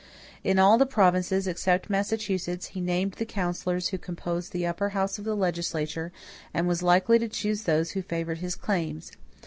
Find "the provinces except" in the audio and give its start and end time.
0.79-1.87